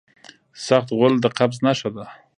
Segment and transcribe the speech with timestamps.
[0.65, 2.05] سخت غول د قبض نښه ده.